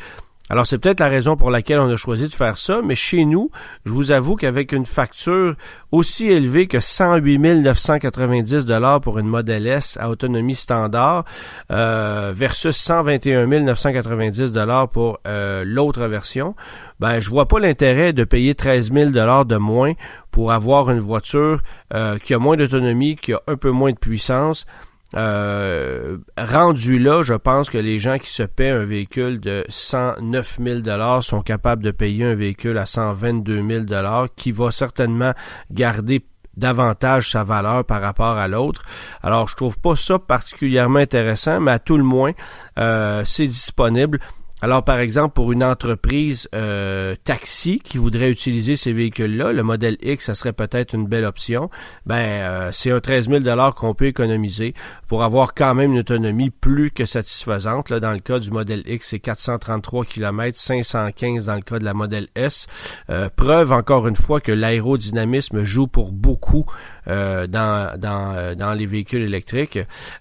Alors 0.47 0.67
c'est 0.67 0.77
peut-être 0.77 0.99
la 0.99 1.07
raison 1.07 1.35
pour 1.35 1.49
laquelle 1.49 1.79
on 1.79 1.91
a 1.91 1.97
choisi 1.97 2.27
de 2.27 2.33
faire 2.33 2.59
ça, 2.59 2.81
mais 2.83 2.93
chez 2.93 3.25
nous, 3.25 3.49
je 3.83 3.91
vous 3.91 4.11
avoue 4.11 4.35
qu'avec 4.35 4.73
une 4.73 4.85
facture 4.85 5.55
aussi 5.91 6.27
élevée 6.27 6.67
que 6.67 6.79
108 6.79 7.39
990 7.39 8.67
dollars 8.67 9.01
pour 9.01 9.17
une 9.17 9.25
Model 9.25 9.65
S 9.65 9.97
à 9.99 10.11
autonomie 10.11 10.53
standard 10.53 11.25
euh, 11.71 12.31
versus 12.35 12.75
121 12.75 13.47
990 13.47 14.51
dollars 14.51 14.87
pour 14.87 15.17
euh, 15.25 15.63
l'autre 15.65 16.05
version, 16.05 16.55
ben 16.99 17.19
je 17.19 17.31
vois 17.31 17.47
pas 17.47 17.59
l'intérêt 17.59 18.13
de 18.13 18.23
payer 18.23 18.53
13 18.53 18.93
000 18.93 19.09
dollars 19.09 19.45
de 19.45 19.57
moins 19.57 19.93
pour 20.29 20.51
avoir 20.51 20.91
une 20.91 20.99
voiture 20.99 21.61
euh, 21.95 22.19
qui 22.19 22.35
a 22.35 22.37
moins 22.37 22.55
d'autonomie, 22.55 23.15
qui 23.15 23.33
a 23.33 23.41
un 23.47 23.55
peu 23.55 23.71
moins 23.71 23.93
de 23.93 23.97
puissance 23.97 24.67
euh, 25.15 26.17
rendu 26.37 26.99
là, 26.99 27.23
je 27.23 27.33
pense 27.33 27.69
que 27.69 27.77
les 27.77 27.99
gens 27.99 28.17
qui 28.17 28.29
se 28.29 28.43
paient 28.43 28.69
un 28.69 28.83
véhicule 28.83 29.39
de 29.39 29.63
109 29.69 30.59
000 30.61 30.79
dollars 30.79 31.23
sont 31.23 31.41
capables 31.41 31.83
de 31.83 31.91
payer 31.91 32.25
un 32.25 32.35
véhicule 32.35 32.77
à 32.77 32.85
122 32.85 33.67
000 33.67 33.85
dollars, 33.85 34.27
qui 34.35 34.51
va 34.51 34.71
certainement 34.71 35.33
garder 35.71 36.25
davantage 36.57 37.31
sa 37.31 37.43
valeur 37.43 37.83
par 37.85 38.01
rapport 38.01 38.37
à 38.37 38.47
l'autre. 38.47 38.83
Alors, 39.21 39.47
je 39.47 39.55
trouve 39.55 39.77
pas 39.79 39.95
ça 39.95 40.19
particulièrement 40.19 40.99
intéressant, 40.99 41.59
mais 41.59 41.71
à 41.71 41.79
tout 41.79 41.97
le 41.97 42.03
moins, 42.03 42.31
euh, 42.79 43.23
c'est 43.25 43.47
disponible. 43.47 44.19
Alors, 44.61 44.83
par 44.83 44.99
exemple, 44.99 45.33
pour 45.33 45.51
une 45.51 45.65
entreprise 45.65 46.47
euh, 46.55 47.15
taxi 47.25 47.79
qui 47.83 47.97
voudrait 47.97 48.31
utiliser 48.31 48.77
ces 48.77 48.93
véhicules-là, 48.93 49.51
le 49.51 49.63
modèle 49.63 49.97
X, 50.01 50.25
ça 50.25 50.35
serait 50.35 50.53
peut-être 50.53 50.95
une 50.95 51.07
belle 51.07 51.25
option. 51.25 51.69
Ben, 52.05 52.15
euh, 52.15 52.69
c'est 52.71 52.89
un 52.89 53.01
13 53.01 53.29
000 53.29 53.71
qu'on 53.75 53.93
peut 53.93 54.05
économiser 54.05 54.73
pour 55.07 55.23
avoir 55.23 55.55
quand 55.55 55.75
même 55.75 55.91
une 55.91 55.99
autonomie 55.99 56.51
plus 56.51 56.89
que 56.89 57.05
satisfaisante. 57.05 57.89
Là, 57.89 57.99
dans 57.99 58.13
le 58.13 58.19
cas 58.19 58.39
du 58.39 58.49
modèle 58.49 58.81
X, 58.85 59.09
c'est 59.09 59.19
433 59.19 60.05
km, 60.05 60.57
515 60.57 61.45
dans 61.47 61.55
le 61.55 61.61
cas 61.61 61.77
de 61.77 61.85
la 61.85 61.93
modèle 61.93 62.27
S. 62.35 62.67
Euh, 63.09 63.29
preuve 63.35 63.73
encore 63.73 64.07
une 64.07 64.15
fois 64.15 64.39
que 64.39 64.53
l'aérodynamisme 64.53 65.63
joue 65.65 65.87
pour 65.87 66.13
beaucoup 66.13 66.65
euh, 67.07 67.45
dans, 67.45 67.91
dans, 67.97 68.33
euh, 68.35 68.55
dans 68.55 68.73
les 68.73 68.85
véhicules 68.85 69.21
électriques. 69.21 69.77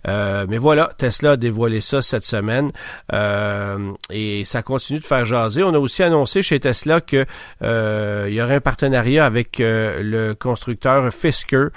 Euh, 0.07 0.45
mais 0.49 0.59
voilà, 0.59 0.91
Tesla 0.99 1.33
a 1.33 1.37
dévoilé 1.37 1.81
ça 1.81 2.03
cette 2.03 2.25
semaine 2.25 2.73
et 4.11 4.45
ça 4.45 4.63
continue 4.63 5.01
de 5.01 5.05
faire 5.05 5.25
jaser. 5.25 5.63
On 5.63 5.75
a 5.75 5.79
aussi 5.79 6.03
annoncé 6.03 6.43
chez 6.43 6.61
Tesla 6.61 7.01
que 7.01 7.25
il 7.63 8.35
y 8.35 8.43
aurait 8.43 8.57
un 8.57 8.61
partenariat 8.61 9.25
avec 9.25 9.57
le 9.59 10.33
constructeur 10.35 11.13
Fisker 11.13 11.69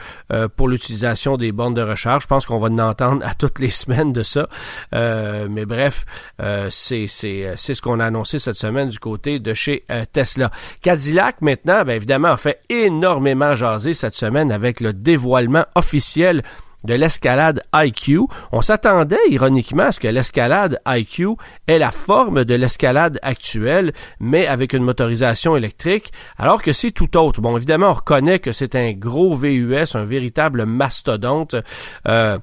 pour 0.56 0.68
l'utilisation 0.68 1.38
des 1.38 1.52
bornes 1.52 1.74
de 1.74 1.82
recharge. 1.82 2.24
Je 2.24 2.28
pense 2.28 2.46
qu'on 2.46 2.60
va 2.60 2.70
en 2.70 2.80
entendre 2.80 3.26
à 3.26 3.34
toutes 3.34 3.60
les 3.60 3.70
semaines 3.70 4.14
de 4.14 4.24
ça. 4.24 4.48
mais 4.92 5.66
bref, 5.66 6.06
c'est 6.70 7.08
ce 7.08 7.82
qu'on 7.82 8.00
a 8.00 8.06
annoncé 8.06 8.40
cette 8.40 8.58
semaine 8.58 8.90
du 8.90 9.00
côté 9.00 9.40
de 9.40 9.54
chez 9.54 9.86
Tesla. 10.12 10.52
Cadillac 10.82 11.42
maintenant, 11.42 11.84
bien 11.84 11.96
évidemment, 11.96 12.30
a 12.30 12.38
fait 12.38 12.62
énormément 12.70 13.56
jaser 13.56 13.94
cette 13.94 14.16
semaine 14.16 14.52
avec 14.52 14.80
le 14.80 14.94
dévoilement 15.02 15.66
officiel 15.76 16.44
de 16.84 16.94
l'escalade 16.94 17.62
IQ. 17.74 18.22
On 18.52 18.62
s'attendait 18.62 19.18
ironiquement 19.30 19.84
à 19.84 19.92
ce 19.92 20.00
que 20.00 20.08
l'escalade 20.08 20.80
IQ 20.88 21.30
ait 21.68 21.80
la 21.80 21.92
forme 21.92 22.46
de 22.46 22.56
l'escalade 22.56 23.20
actuelle, 23.22 23.94
mais 24.20 24.48
avec 24.48 24.74
une 24.74 24.84
motorisation 24.84 25.56
électrique, 25.56 26.12
alors 26.38 26.62
que 26.62 26.74
c'est 26.74 26.92
tout 26.92 27.18
autre. 27.18 27.42
Bon, 27.42 27.58
évidemment, 27.58 27.90
on 27.90 27.94
reconnaît 27.94 28.40
que 28.40 28.52
c'est 28.52 28.76
un 28.76 28.94
gros 28.94 29.34
VUS, 29.34 29.96
un 29.96 30.06
véritable 30.06 30.66
mastodonte. 30.66 31.56
Euh, 32.08 32.38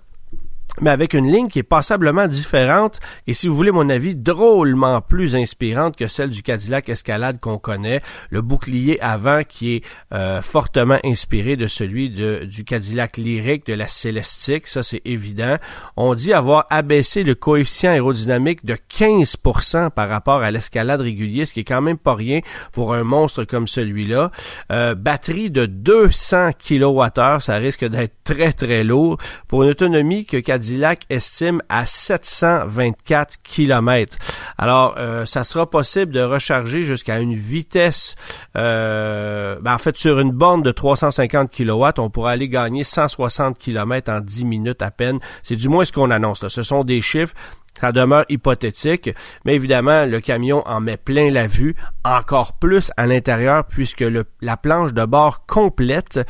mais 0.81 0.91
avec 0.91 1.15
une 1.15 1.31
ligne 1.31 1.49
qui 1.49 1.61
est 1.61 1.63
passablement 1.63 2.27
différente 2.27 3.01
et 3.27 3.35
si 3.35 3.47
vous 3.49 3.55
voulez 3.55 3.71
mon 3.71 3.89
avis, 3.89 4.15
drôlement 4.15 5.01
plus 5.01 5.37
inspirante 5.37 5.97
que 5.97 6.09
celle 6.09 6.31
du 6.31 6.43
Cadillac 6.43 6.89
Escalade 6.89 7.39
qu'on 7.41 7.59
connaît, 7.59 8.01
le 8.31 8.43
bouclier 8.43 9.01
avant 9.01 9.43
qui 9.45 9.77
est 9.77 9.85
euh, 10.13 10.43
fortement 10.43 10.99
inspiré 11.05 11.57
de 11.57 11.67
celui 11.67 12.11
de, 12.11 12.45
du 12.45 12.65
Cadillac 12.65 13.17
Lyric, 13.17 13.67
de 13.67 13.75
la 13.75 13.89
Celestique, 13.89 14.67
ça 14.67 14.83
c'est 14.83 15.03
évident. 15.05 15.57
On 15.97 16.15
dit 16.15 16.33
avoir 16.33 16.67
abaissé 16.71 17.23
le 17.23 17.35
coefficient 17.35 17.93
aérodynamique 17.93 18.65
de 18.65 18.75
15% 18.75 19.91
par 19.91 20.09
rapport 20.09 20.43
à 20.43 20.51
l'escalade 20.51 21.01
régulier, 21.01 21.47
ce 21.47 21.53
qui 21.53 21.61
est 21.61 21.65
quand 21.65 21.83
même 21.83 21.99
pas 21.99 22.15
rien 22.15 22.41
pour 22.73 22.95
un 22.95 23.05
monstre 23.05 23.45
comme 23.45 23.69
celui-là. 23.69 24.31
Euh, 24.73 24.95
batterie 24.95 25.51
de 25.51 25.67
200 25.67 26.51
kWh, 26.53 27.41
ça 27.41 27.57
risque 27.57 27.85
d'être 27.85 28.15
très 28.25 28.53
très 28.53 28.83
lourd 28.85 29.19
pour 29.49 29.63
une 29.63 29.71
autonomie 29.71 30.25
que 30.27 30.39
Cadillac 30.39 30.64
Cadillac 30.65 31.05
estime 31.11 31.61
à 31.69 31.85
724 31.85 33.37
km. 33.43 34.17
Alors, 34.57 34.95
euh, 34.97 35.27
ça 35.27 35.45
sera 35.45 35.69
possible 35.69 36.11
de 36.11 36.23
recharger 36.23 36.85
jusqu'à 36.85 37.19
une 37.19 37.35
vitesse, 37.35 38.15
euh, 38.57 39.59
ben, 39.61 39.75
en 39.75 39.79
fait, 39.79 39.99
sur 39.99 40.19
une 40.21 40.33
borne 40.33 40.63
de 40.63 40.71
350 40.71 41.51
kW, 41.51 41.85
on 41.99 42.09
pourra 42.09 42.31
aller 42.31 42.49
gagner 42.49 42.83
160 42.83 43.59
km 43.59 44.11
en 44.11 44.21
10 44.21 44.47
minutes 44.47 44.81
à 44.81 44.91
peine. 44.91 45.21
C'est 45.43 45.57
du 45.57 45.69
moins 45.69 45.85
ce 45.85 45.93
qu'on 45.93 46.11
annonce. 46.11 46.49
Ce 46.49 46.63
sont 46.63 46.83
des 46.83 47.03
chiffres 47.03 47.35
ça 47.81 47.93
demeure 47.93 48.25
hypothétique, 48.29 49.11
mais 49.45 49.55
évidemment, 49.55 50.05
le 50.05 50.21
camion 50.21 50.63
en 50.67 50.81
met 50.81 50.97
plein 50.97 51.31
la 51.31 51.47
vue, 51.47 51.75
encore 52.05 52.55
plus 52.55 52.93
à 52.97 53.07
l'intérieur, 53.07 53.65
puisque 53.67 54.05
la 54.41 54.57
planche 54.57 54.93
de 54.93 55.05
bord 55.05 55.45
complète 55.47 56.21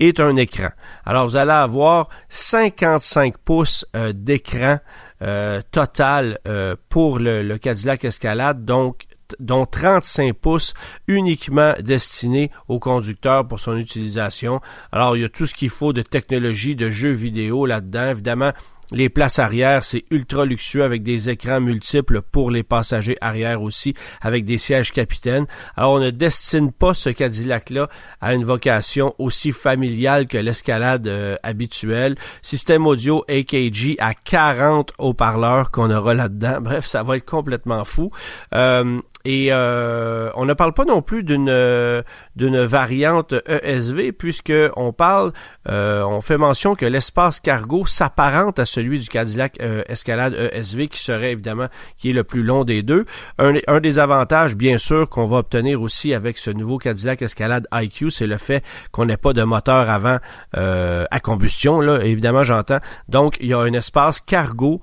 est 0.00 0.20
un 0.20 0.36
écran. 0.36 0.68
Alors, 1.04 1.26
vous 1.26 1.36
allez 1.36 1.52
avoir 1.52 2.08
55 2.28 3.38
pouces 3.38 3.86
euh, 3.94 4.12
d'écran 4.14 4.78
euh, 5.22 5.62
total 5.70 6.38
euh, 6.48 6.74
pour 6.88 7.18
le, 7.18 7.42
le, 7.42 7.58
Cadillac 7.58 8.04
Escalade, 8.04 8.64
donc 8.64 9.06
dont 9.38 9.66
35 9.66 10.34
pouces 10.34 10.74
uniquement 11.06 11.74
destinés 11.80 12.50
au 12.68 12.78
conducteur 12.78 13.46
pour 13.46 13.60
son 13.60 13.76
utilisation. 13.76 14.60
Alors, 14.92 15.16
il 15.16 15.22
y 15.22 15.24
a 15.24 15.28
tout 15.28 15.46
ce 15.46 15.54
qu'il 15.54 15.70
faut 15.70 15.92
de 15.92 16.02
technologie, 16.02 16.76
de 16.76 16.90
jeux 16.90 17.12
vidéo 17.12 17.66
là-dedans. 17.66 18.10
Évidemment, 18.10 18.52
les 18.90 19.08
places 19.08 19.38
arrière, 19.38 19.84
c'est 19.84 20.04
ultra 20.10 20.44
luxueux 20.44 20.84
avec 20.84 21.02
des 21.02 21.30
écrans 21.30 21.60
multiples 21.60 22.22
pour 22.22 22.50
les 22.50 22.62
passagers 22.62 23.16
arrière 23.20 23.62
aussi, 23.62 23.94
avec 24.20 24.44
des 24.44 24.58
sièges 24.58 24.92
capitaines. 24.92 25.46
Alors, 25.76 25.92
on 25.92 26.00
ne 26.00 26.10
destine 26.10 26.72
pas 26.72 26.94
ce 26.94 27.10
Cadillac-là 27.10 27.88
à 28.20 28.34
une 28.34 28.44
vocation 28.44 29.14
aussi 29.18 29.52
familiale 29.52 30.26
que 30.26 30.38
l'escalade 30.38 31.06
euh, 31.06 31.36
habituelle. 31.42 32.16
Système 32.42 32.86
audio 32.86 33.24
AKG 33.28 33.96
à 33.98 34.14
40 34.14 34.92
haut-parleurs 34.98 35.70
qu'on 35.70 35.90
aura 35.90 36.14
là-dedans. 36.14 36.60
Bref, 36.60 36.86
ça 36.86 37.02
va 37.02 37.16
être 37.16 37.24
complètement 37.24 37.84
fou. 37.84 38.10
Euh, 38.54 39.00
et 39.24 39.48
euh, 39.50 40.30
on 40.34 40.44
ne 40.44 40.52
parle 40.52 40.74
pas 40.74 40.84
non 40.84 41.00
plus 41.00 41.22
d'une 41.22 41.48
euh, 41.48 42.02
d'une 42.36 42.62
variante 42.64 43.34
ESV 43.46 44.12
puisque 44.12 44.52
on 44.76 44.92
parle, 44.92 45.32
euh, 45.68 46.02
on 46.02 46.20
fait 46.20 46.36
mention 46.36 46.74
que 46.74 46.84
l'espace 46.84 47.40
cargo 47.40 47.86
s'apparente 47.86 48.58
à 48.58 48.66
celui 48.66 49.00
du 49.00 49.08
Cadillac 49.08 49.58
Escalade 49.88 50.34
ESV 50.52 50.88
qui 50.88 51.02
serait 51.02 51.32
évidemment 51.32 51.68
qui 51.96 52.10
est 52.10 52.12
le 52.12 52.24
plus 52.24 52.42
long 52.42 52.64
des 52.64 52.82
deux. 52.82 53.06
Un, 53.38 53.54
un 53.66 53.80
des 53.80 53.98
avantages 53.98 54.56
bien 54.56 54.76
sûr 54.76 55.08
qu'on 55.08 55.24
va 55.24 55.38
obtenir 55.38 55.80
aussi 55.80 56.12
avec 56.12 56.36
ce 56.36 56.50
nouveau 56.50 56.76
Cadillac 56.76 57.22
Escalade 57.22 57.66
IQ, 57.72 58.10
c'est 58.10 58.26
le 58.26 58.36
fait 58.36 58.62
qu'on 58.92 59.06
n'ait 59.06 59.16
pas 59.16 59.32
de 59.32 59.42
moteur 59.42 59.88
avant 59.88 60.18
à 60.52 61.20
combustion 61.20 61.80
là, 61.80 62.04
évidemment 62.04 62.44
j'entends. 62.44 62.80
Donc 63.08 63.38
il 63.40 63.48
y 63.48 63.54
a 63.54 63.58
un 63.58 63.72
espace 63.72 64.20
cargo 64.20 64.82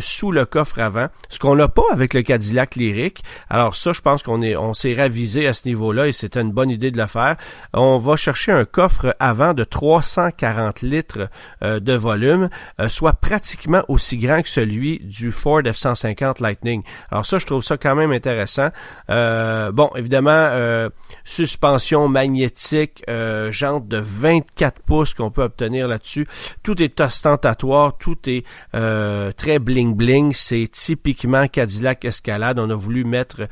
sous 0.00 0.30
le 0.30 0.44
coffre 0.44 0.78
avant, 0.78 1.06
ce 1.30 1.38
qu'on 1.38 1.56
n'a 1.56 1.68
pas 1.68 1.84
avec 1.90 2.12
le 2.12 2.20
Cadillac 2.20 2.76
Lyric. 2.76 3.22
Alors 3.48 3.74
ça, 3.78 3.92
je 3.92 4.00
pense 4.00 4.22
qu'on 4.22 4.42
est, 4.42 4.56
on 4.56 4.74
s'est 4.74 4.94
ravisé 4.94 5.46
à 5.46 5.54
ce 5.54 5.68
niveau-là 5.68 6.08
et 6.08 6.12
c'était 6.12 6.40
une 6.40 6.52
bonne 6.52 6.70
idée 6.70 6.90
de 6.90 6.98
le 6.98 7.06
faire. 7.06 7.36
On 7.72 7.98
va 7.98 8.16
chercher 8.16 8.52
un 8.52 8.64
coffre 8.64 9.14
avant 9.18 9.54
de 9.54 9.64
340 9.64 10.82
litres 10.82 11.28
euh, 11.62 11.80
de 11.80 11.92
volume, 11.94 12.48
euh, 12.80 12.88
soit 12.88 13.14
pratiquement 13.14 13.82
aussi 13.88 14.18
grand 14.18 14.42
que 14.42 14.48
celui 14.48 14.98
du 14.98 15.32
Ford 15.32 15.62
F-150 15.62 16.42
Lightning. 16.42 16.82
Alors 17.10 17.24
ça, 17.24 17.38
je 17.38 17.46
trouve 17.46 17.62
ça 17.62 17.76
quand 17.76 17.94
même 17.94 18.12
intéressant. 18.12 18.68
Euh, 19.10 19.72
bon, 19.72 19.90
évidemment, 19.96 20.88
suspension 21.24 22.08
magnétique, 22.08 23.04
jante 23.50 23.88
de 23.88 23.98
24 23.98 24.80
pouces 24.82 25.14
qu'on 25.14 25.30
peut 25.30 25.42
obtenir 25.42 25.88
là-dessus. 25.88 26.26
Tout 26.62 26.82
est 26.82 27.00
ostentatoire, 27.00 27.96
tout 27.98 28.18
est 28.26 28.44
très 28.72 29.58
bling 29.58 29.94
bling. 29.94 30.32
C'est 30.32 30.68
typiquement 30.70 31.46
Cadillac 31.46 32.04
Escalade. 32.04 32.58
On 32.58 32.70
a 32.70 32.74
voulu 32.74 33.04
mettre 33.04 33.42
euh, 33.42 33.46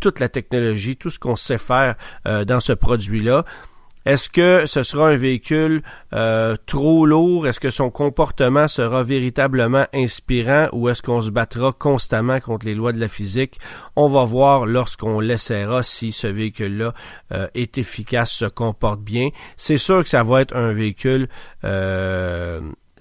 toute 0.00 0.20
la 0.20 0.28
technologie, 0.28 0.96
tout 0.96 1.10
ce 1.10 1.18
qu'on 1.18 1.36
sait 1.36 1.58
faire 1.58 1.94
euh, 2.26 2.44
dans 2.44 2.60
ce 2.60 2.72
produit-là. 2.72 3.44
Est-ce 4.06 4.30
que 4.30 4.64
ce 4.64 4.82
sera 4.82 5.10
un 5.10 5.16
véhicule 5.16 5.82
euh, 6.14 6.56
trop 6.64 7.04
lourd? 7.04 7.46
Est-ce 7.46 7.60
que 7.60 7.68
son 7.68 7.90
comportement 7.90 8.66
sera 8.66 9.02
véritablement 9.02 9.84
inspirant 9.92 10.68
ou 10.72 10.88
est-ce 10.88 11.02
qu'on 11.02 11.20
se 11.20 11.30
battra 11.30 11.72
constamment 11.72 12.40
contre 12.40 12.64
les 12.64 12.74
lois 12.74 12.92
de 12.92 12.98
la 12.98 13.08
physique? 13.08 13.58
On 13.96 14.06
va 14.06 14.24
voir 14.24 14.64
lorsqu'on 14.64 15.20
l'essaiera 15.20 15.82
si 15.82 16.12
ce 16.12 16.26
véhicule-là 16.26 16.94
est 17.52 17.76
efficace, 17.76 18.30
se 18.32 18.46
comporte 18.46 19.02
bien. 19.02 19.28
C'est 19.58 19.76
sûr 19.76 20.02
que 20.02 20.08
ça 20.08 20.22
va 20.22 20.40
être 20.40 20.56
un 20.56 20.72
véhicule 20.72 21.28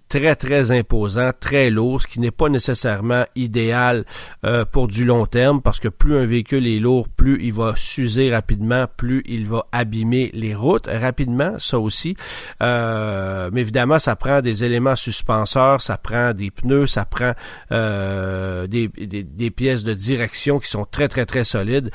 très 0.10 0.36
très 0.36 0.72
imposant, 0.72 1.32
très 1.40 1.70
lourd, 1.70 2.02
ce 2.02 2.08
qui 2.08 2.20
n'est 2.20 2.32
pas 2.32 2.50
nécessairement 2.50 3.26
idéal 3.36 4.06
euh, 4.44 4.66
pour 4.66 4.88
du 4.88 5.06
long 5.06 5.28
terme 5.28 5.62
parce 5.62 5.80
que 5.80 5.88
plus 5.88 6.18
un 6.18 6.26
véhicule 6.26 6.68
est 6.68 6.80
lourd, 6.80 7.08
plus 7.08 7.40
il 7.44 7.54
va 7.54 7.74
s'user 7.76 8.34
rapidement, 8.34 8.86
plus 8.98 9.22
il 9.28 9.46
va 9.46 9.68
abîmer 9.72 10.32
les 10.34 10.56
routes 10.56 10.88
rapidement, 10.88 11.60
ça 11.60 11.80
aussi. 11.80 12.18
Euh, 12.64 13.52
mais 13.54 13.62
évidemment, 13.62 14.00
ça 14.00 14.16
prend 14.16 14.42
des 14.42 14.64
éléments 14.64 14.96
suspenseurs, 14.96 15.82
ça 15.82 15.98
prend 15.98 16.34
des 16.34 16.50
pneus, 16.50 16.88
ça 16.88 17.06
prend 17.06 17.34
euh, 17.72 18.66
des, 18.66 18.88
des, 18.88 19.52
pièces 19.52 19.84
de 19.84 19.94
direction 19.94 20.60
qui 20.60 20.70
sont 20.70 20.86
très 20.86 21.08
très 21.08 21.26
très 21.26 21.44
solides 21.44 21.92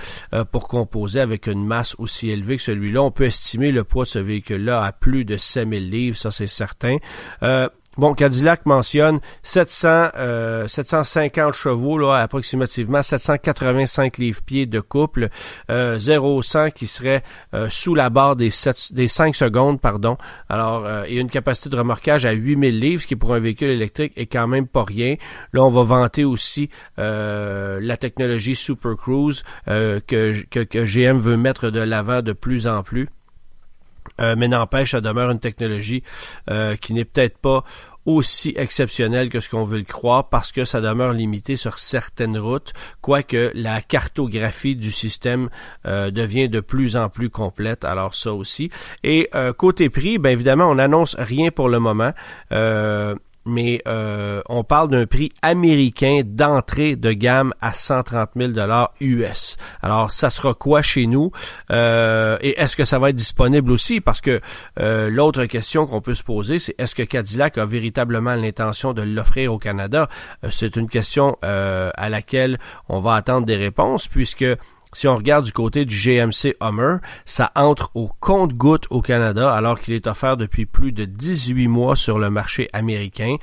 pour 0.53 0.69
composer 0.69 1.21
avec 1.21 1.49
une 1.49 1.67
masse 1.67 1.97
aussi 1.99 2.31
élevée 2.31 2.57
que 2.57 2.63
celui-là. 2.63 3.03
On 3.03 3.11
peut 3.11 3.25
estimer 3.25 3.73
le 3.73 3.83
poids 3.83 4.05
de 4.05 4.11
ce 4.11 4.19
véhicule-là 4.21 4.85
à 4.85 4.93
plus 4.93 5.25
de 5.25 5.37
7000 5.37 5.91
livres, 5.91 6.17
ça 6.17 6.31
c'est 6.31 6.47
certain. 6.47 6.99
Bon, 7.97 8.15
Cadillac 8.15 8.67
mentionne 8.67 9.21
700, 9.43 10.67
750 10.67 11.55
chevaux, 11.55 11.99
là, 11.99 12.17
approximativement 12.17 13.03
785 13.03 14.19
livres-pieds 14.19 14.67
de 14.67 14.81
couple, 14.81 15.29
euh, 15.71 15.99
0-100 15.99 16.73
qui 16.73 16.87
serait 16.87 17.23
euh, 17.55 17.69
sous 17.69 17.95
la 17.95 18.11
barre 18.11 18.37
des, 18.37 18.51
7, 18.51 18.93
des 18.93 19.09
5 19.09 19.35
secondes, 19.35 19.81
pardon. 19.81 20.17
Alors, 20.49 20.85
euh, 20.85 21.05
et 21.07 21.19
une 21.19 21.31
capacité 21.31 21.69
de 21.69 21.77
remorquage 21.77 22.27
à 22.27 22.33
8000 22.33 22.81
livres, 22.81 23.03
ce 23.03 23.07
qui 23.07 23.17
pour 23.17 23.35
un 23.35 23.39
véhicule 23.39 23.71
électrique 23.71 24.13
est 24.17 24.27
quand 24.27 24.47
même 24.47 24.67
pas 24.67 24.85
rien. 24.85 25.17
Là, 25.53 25.65
on 25.65 25.69
va 25.69 25.83
vanter 25.83 26.25
aussi 26.25 26.71
euh, 26.99 27.79
la 27.81 27.97
technologie 27.97 28.55
Super 28.55 28.97
Cruise 28.97 29.43
que, 29.67 30.01
que, 30.51 30.61
que 30.61 30.85
GM 30.85 31.19
veut 31.19 31.37
mettre 31.37 31.71
de 31.71 31.81
l'avant 31.81 32.23
de 32.23 32.33
plus 32.33 32.67
en 32.67 32.83
plus. 32.83 33.09
Euh, 34.21 34.35
mais 34.37 34.49
n'empêche, 34.49 34.93
ça 34.93 35.01
demeure 35.01 35.31
une 35.31 35.41
technologie 35.41 36.03
euh, 36.51 36.77
qui 36.77 36.95
n'est 36.95 37.05
peut-être 37.05 37.39
pas 37.39 37.65
aussi 38.07 38.53
exceptionnelle 38.57 39.31
que 39.31 39.41
ce 39.41 39.49
qu'on 39.49 39.65
veut 39.65 39.79
le 39.79 39.85
croire 39.85 40.29
parce 40.29 40.53
que 40.53 40.67
ça 40.67 40.83
demeure 40.83 41.15
limité 41.15 41.57
sur 41.57 41.79
certaines 41.79 42.39
routes, 42.39 42.75
quoique 43.01 43.51
la 43.55 43.81
cartographie 43.81 44.77
du 44.77 44.93
système 44.93 45.49
euh, 45.87 46.11
devient 46.11 46.51
de 46.51 46.61
plus 46.61 46.97
en 46.97 47.09
plus 47.09 47.31
complète. 47.31 47.85
Alors 47.85 48.15
ça 48.15 48.35
aussi. 48.35 48.71
Et 49.03 49.31
côté 49.57 49.89
prix, 49.89 50.19
bien 50.19 50.33
évidemment, 50.33 50.67
on 50.67 50.75
n'annonce 50.75 51.17
rien 51.19 51.51
pour 51.51 51.71
le 51.71 51.79
moment 51.79 52.13
mais 53.47 53.83
euh, 53.87 54.43
on 54.49 54.65
parle 54.65 54.89
d'un 54.89 55.07
prix 55.07 55.31
américain 55.43 56.23
d'entrée 56.25 56.97
de 56.97 57.13
gamme 57.13 57.53
à 57.61 57.75
130 57.75 58.31
000 58.37 58.53
dollars 58.53 58.93
US. 59.01 59.57
Alors, 59.83 60.11
ça 60.11 60.31
sera 60.31 60.55
quoi 60.55 60.83
chez 60.83 61.07
nous? 61.07 61.31
Euh, 61.71 62.39
et 62.41 62.59
est-ce 62.61 62.77
que 62.77 62.85
ça 62.85 62.99
va 62.99 63.11
être 63.11 63.17
disponible 63.17 63.71
aussi? 63.71 64.01
Parce 64.01 64.21
que 64.21 64.41
euh, 64.81 65.11
l'autre 65.11 65.45
question 65.47 65.87
qu'on 65.87 66.01
peut 66.01 66.15
se 66.15 66.23
poser, 66.23 66.59
c'est 66.59 66.75
est-ce 66.79 66.95
que 66.95 67.03
Cadillac 67.03 67.59
a 67.59 67.67
véritablement 67.67 68.35
l'intention 68.35 68.93
de 68.93 69.03
l'offrir 69.03 69.53
au 69.53 69.59
Canada? 69.59 70.09
C'est 70.49 70.77
une 70.77 70.89
question 70.89 71.37
à 71.43 72.09
laquelle 72.09 72.59
on 72.89 73.01
va 73.01 73.15
attendre 73.15 73.47
des 73.47 73.57
réponses 73.57 74.09
puisque 74.09 74.45
si 74.95 75.09
on 75.09 75.17
regarde 75.17 75.45
du 75.45 75.53
côté 75.53 75.85
du 75.85 75.97
GMC 75.97 76.57
Hummer, 76.61 76.97
ça 77.25 77.53
entre 77.55 77.91
au 77.95 78.09
compte-goutte 78.21 78.87
au 78.91 79.03
Canada 79.03 79.53
alors 79.53 79.81
qu'il 79.81 79.95
est 79.95 80.07
offert 80.07 80.37
depuis 80.37 80.67
plus 80.67 80.93
de 80.93 81.05
18 81.05 81.69
mois 81.69 81.97
sur 81.97 82.19
le 82.19 82.31
marché 82.31 82.69
américain. 82.73 83.37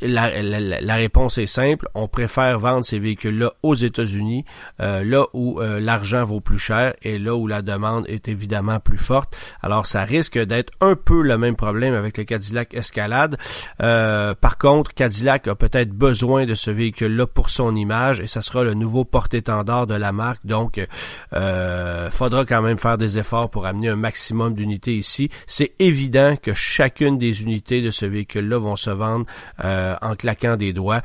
La, 0.00 0.94
réponse 0.94 1.36
est 1.38 1.46
simple, 1.46 1.88
on 1.94 2.08
préfère 2.08 2.58
vendre 2.58 2.84
ces 2.84 2.98
véhicules-là 2.98 3.52
aux 3.62 3.74
États-Unis, 3.74 4.44
euh, 4.80 5.04
là 5.04 5.26
où 5.34 5.60
euh, 5.60 5.78
l'argent 5.78 6.24
vaut 6.24 6.40
plus 6.40 6.58
cher 6.58 6.94
et 7.02 7.18
là 7.18 7.34
où 7.34 7.46
la 7.46 7.60
demande 7.60 8.06
est 8.08 8.28
évidemment 8.28 8.80
plus 8.80 8.98
forte. 8.98 9.36
Alors 9.62 9.86
ça 9.86 10.04
risque 10.04 10.38
d'être 10.38 10.72
un 10.80 10.96
peu 10.96 11.22
le 11.22 11.36
même 11.36 11.56
problème 11.56 11.94
avec 11.94 12.16
le 12.16 12.24
Cadillac 12.24 12.72
Escalade. 12.72 13.36
Euh, 13.82 14.34
par 14.34 14.56
contre, 14.56 14.94
Cadillac 14.94 15.48
a 15.48 15.54
peut-être 15.54 15.90
besoin 15.90 16.46
de 16.46 16.54
ce 16.54 16.70
véhicule-là 16.70 17.26
pour 17.26 17.50
son 17.50 17.76
image 17.76 18.20
et 18.20 18.26
ça 18.26 18.40
sera 18.40 18.64
le 18.64 18.74
nouveau 18.74 19.04
porte-étendard 19.04 19.86
de 19.86 19.94
la 19.94 20.12
marque. 20.12 20.46
Donc 20.46 20.83
euh, 21.32 22.10
faudra 22.10 22.44
quand 22.44 22.62
même 22.62 22.78
faire 22.78 22.98
des 22.98 23.18
efforts 23.18 23.50
pour 23.50 23.66
amener 23.66 23.88
un 23.88 23.96
maximum 23.96 24.54
d'unités 24.54 24.94
ici. 24.96 25.30
C'est 25.46 25.72
évident 25.78 26.36
que 26.40 26.54
chacune 26.54 27.18
des 27.18 27.42
unités 27.42 27.82
de 27.82 27.90
ce 27.90 28.06
véhicule-là 28.06 28.58
vont 28.58 28.76
se 28.76 28.90
vendre 28.90 29.26
euh, 29.64 29.96
en 30.00 30.14
claquant 30.16 30.56
des 30.56 30.72
doigts. 30.72 31.02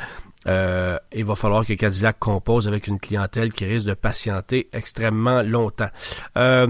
Euh, 0.48 0.98
il 1.13 1.25
va 1.25 1.36
falloir 1.36 1.65
que 1.65 1.74
Cadillac 1.74 2.17
compose 2.19 2.67
avec 2.67 2.88
une 2.88 3.00
clientèle 3.00 3.51
qui 3.51 3.65
risque 3.65 3.88
de 3.88 3.93
patienter 3.93 4.69
extrêmement 4.71 5.41
longtemps. 5.41 5.89
Euh, 6.38 6.67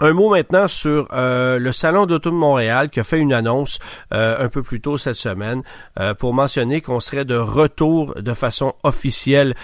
un 0.00 0.12
mot 0.14 0.30
maintenant 0.30 0.66
sur 0.66 1.08
euh, 1.12 1.58
le 1.58 1.72
Salon 1.72 2.06
d'Auto 2.06 2.30
de 2.30 2.34
Montréal 2.34 2.88
qui 2.88 3.00
a 3.00 3.04
fait 3.04 3.18
une 3.18 3.34
annonce 3.34 3.78
euh, 4.14 4.44
un 4.44 4.48
peu 4.48 4.62
plus 4.62 4.80
tôt 4.80 4.96
cette 4.96 5.16
semaine 5.16 5.62
euh, 5.98 6.14
pour 6.14 6.32
mentionner 6.32 6.80
qu'on 6.80 7.00
serait 7.00 7.26
de 7.26 7.36
retour 7.36 8.14
de 8.14 8.34
façon 8.34 8.72
officielle 8.82 9.54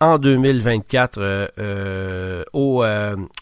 en 0.00 0.18
2024 0.18 1.50
au, 2.52 2.84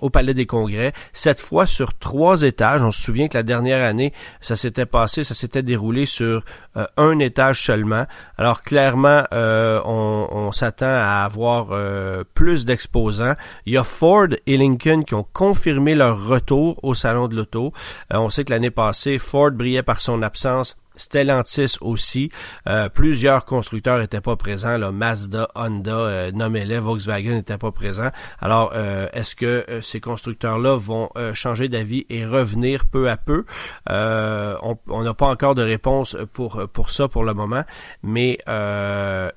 au 0.00 0.10
Palais 0.10 0.34
des 0.34 0.46
Congrès, 0.46 0.92
cette 1.12 1.40
fois 1.40 1.66
sur 1.66 1.94
trois 1.94 2.42
étages. 2.42 2.82
On 2.82 2.90
se 2.90 3.00
souvient 3.00 3.28
que 3.28 3.36
la 3.36 3.42
dernière 3.42 3.84
année, 3.86 4.12
ça 4.40 4.56
s'était 4.56 4.86
passé, 4.86 5.24
ça 5.24 5.34
s'était 5.34 5.62
déroulé 5.62 6.06
sur 6.06 6.44
un 6.96 7.18
étage 7.18 7.64
seulement. 7.64 8.06
Alors 8.38 8.62
clairement, 8.62 9.24
on, 9.32 10.28
on 10.30 10.52
s'attend 10.52 10.86
à 10.86 11.24
avoir 11.24 11.68
plus 12.34 12.64
d'exposants. 12.64 13.34
Il 13.66 13.74
y 13.74 13.76
a 13.76 13.84
Ford 13.84 14.28
et 14.46 14.56
Lincoln 14.56 15.02
qui 15.02 15.14
ont 15.14 15.26
confirmé 15.32 15.94
leur 15.94 16.31
retour 16.32 16.78
au 16.82 16.94
salon 16.94 17.28
de 17.28 17.36
l'auto. 17.36 17.72
Euh, 18.12 18.18
on 18.18 18.28
sait 18.28 18.44
que 18.44 18.52
l'année 18.52 18.70
passée, 18.70 19.18
Ford 19.18 19.50
brillait 19.52 19.82
par 19.82 20.00
son 20.00 20.22
absence 20.22 20.76
Stellantis 20.96 21.76
aussi. 21.80 22.30
Euh, 22.68 22.88
plusieurs 22.88 23.44
constructeurs 23.44 23.98
n'étaient 23.98 24.20
pas 24.20 24.36
présents. 24.36 24.76
Là, 24.76 24.92
Mazda, 24.92 25.48
Honda, 25.54 25.90
euh, 25.90 26.32
nommez-les, 26.32 26.78
Volkswagen 26.78 27.32
n'était 27.32 27.58
pas 27.58 27.72
présent. 27.72 28.10
Alors, 28.40 28.72
euh, 28.74 29.08
est-ce 29.12 29.36
que 29.36 29.64
ces 29.80 30.00
constructeurs-là 30.00 30.76
vont 30.76 31.10
changer 31.34 31.68
d'avis 31.68 32.06
et 32.08 32.24
revenir 32.24 32.84
peu 32.86 33.10
à 33.10 33.16
peu? 33.16 33.44
on 33.88 35.02
n'a 35.02 35.14
pas 35.14 35.26
encore 35.26 35.54
de 35.54 35.62
réponse 35.62 36.16
pour, 36.32 36.68
pour 36.72 36.90
ça 36.90 37.08
pour 37.08 37.24
le 37.24 37.34
moment, 37.34 37.64
mais 38.02 38.38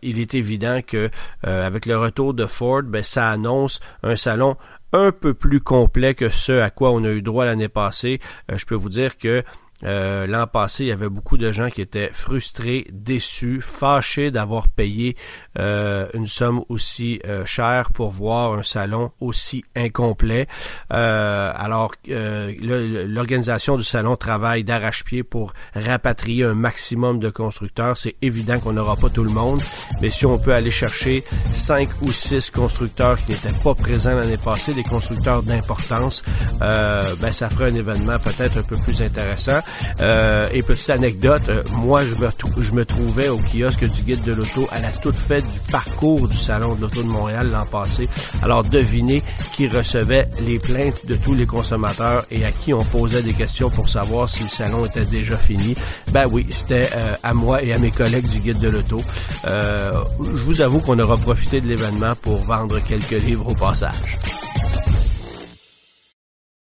il 0.02 0.20
est 0.20 0.34
évident 0.34 0.82
que 0.86 1.10
avec 1.44 1.86
le 1.86 1.98
retour 1.98 2.34
de 2.34 2.46
Ford, 2.46 2.84
ben, 2.84 3.04
ça 3.04 3.30
annonce 3.30 3.80
un 4.04 4.16
salon 4.16 4.58
un 4.96 5.12
peu 5.12 5.34
plus 5.34 5.60
complet 5.60 6.16
que 6.16 6.30
ce 6.30 6.54
à 6.54 6.70
quoi 6.70 6.92
on 6.92 7.04
a 7.04 7.10
eu 7.10 7.22
droit 7.22 7.46
l'année 7.46 7.68
passée. 7.68 8.20
je 8.54 8.66
peux 8.66 8.76
vous 8.76 8.90
dire 8.90 9.18
que 9.18 9.44
euh, 9.84 10.26
l'an 10.26 10.48
passé, 10.48 10.86
il 10.86 10.88
y 10.88 10.92
avait 10.92 11.10
beaucoup 11.10 11.38
de 11.38 11.52
gens 11.52 11.70
qui 11.70 11.82
étaient 11.82 12.10
frustrés, 12.14 12.88
déçus, 12.92 13.62
fâchés 13.62 14.32
d'avoir 14.32 14.70
payé 14.70 15.18
euh, 15.60 16.08
une 16.14 16.28
somme 16.28 16.64
aussi 16.70 17.20
euh, 17.28 17.46
chère 17.46 17.92
pour 17.92 18.12
voir 18.12 18.54
un 18.54 18.64
salon 18.64 19.12
aussi 19.20 19.66
incomplet. 19.76 20.48
alors, 20.90 21.94
l'organisation 22.08 23.76
du 23.76 23.84
salon 23.84 24.16
travaille 24.16 24.64
d'arrache-pied 24.64 25.24
pour 25.24 25.54
rapatrier 25.76 26.46
un 26.46 26.54
maximum 26.54 27.20
de 27.20 27.30
constructeurs. 27.30 27.98
C'est 27.98 28.16
évident 28.22 28.60
qu'on 28.60 28.74
n'aura 28.74 28.96
pas 28.96 29.10
tout 29.10 29.24
le 29.24 29.32
monde, 29.32 29.62
mais 30.02 30.10
si 30.10 30.26
on 30.26 30.38
peut 30.38 30.54
aller 30.54 30.72
chercher 30.72 31.24
cinq 31.46 31.90
ou 32.02 32.12
six 32.12 32.50
constructeurs 32.50 33.18
qui 33.18 33.32
n'étaient 33.32 33.64
pas 33.64 33.76
présents 33.76 34.16
l'année 34.16 34.38
passée, 34.38 34.74
des 34.74 34.84
constructeurs 34.84 35.44
d'importance, 35.44 36.24
ben 36.60 37.34
ça 37.34 37.50
ferait 37.50 37.72
un 37.72 37.76
événement 37.76 38.20
peut-être 38.20 38.58
un 38.58 38.64
peu 38.64 38.78
plus 38.78 39.02
intéressant. 39.02 39.60
Euh, 40.02 40.48
et 40.52 40.62
petite 40.62 40.90
anecdote, 40.90 41.44
euh, 41.50 41.64
moi 41.78 42.02
je 42.04 42.16
me, 42.16 42.30
je 42.62 42.84
trouvais 42.84 43.30
au 43.30 43.38
kiosque 43.38 43.90
du 43.90 44.02
guide 44.02 44.24
de 44.24 44.34
l'auto 44.34 44.68
à 44.72 44.80
la 44.80 44.90
toute 44.90 45.16
fête 45.16 45.50
du 45.50 45.60
parcours 45.72 46.28
du 46.28 46.36
Salon 46.36 46.76
de 46.76 46.82
l'auto 46.82 47.02
de 47.02 47.08
Montréal 47.08 47.50
l'an 47.52 47.66
passé. 47.66 48.10
Alors 48.44 48.64
devinez 48.64 49.24
qui 49.54 49.68
recevait 49.68 50.30
les 50.42 50.60
plaintes 50.60 51.06
de 51.06 51.16
tous 51.16 51.34
les 51.34 51.46
consommateurs 51.46 52.26
et 52.32 52.46
à 52.46 52.52
qui 52.52 52.74
on 52.74 52.84
posait 52.84 53.22
des 53.22 53.34
questions 53.34 53.70
pour 53.70 53.90
savoir 53.90 54.30
si 54.30 54.44
le 54.44 54.50
salon 54.50 54.86
était 54.86 55.06
déjà 55.06 55.38
fini. 55.38 55.76
Ben 56.12 56.28
oui, 56.30 56.46
c'était 56.50 56.90
euh, 56.96 57.16
à 57.24 57.34
moi 57.34 57.64
et 57.64 57.74
à 57.74 57.78
mes 57.78 57.92
collègues 57.92 58.28
du 58.28 58.40
guide 58.40 58.60
de 58.60 58.70
l'auto. 58.70 59.02
je 59.46 60.44
vous 60.46 60.62
avoue 60.62 60.80
qu'on 60.80 61.00
aura 61.00 61.18
profité 61.18 61.62
de 61.62 61.68
l'événement 61.68 62.14
pour 62.22 62.40
vendre 62.42 62.80
quelques 62.80 63.12
livres 63.12 63.50
au 63.50 63.56
passage. 63.56 64.20